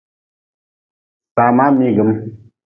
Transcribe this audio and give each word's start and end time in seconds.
Samaa 1.35 1.71
miigm. 1.77 2.09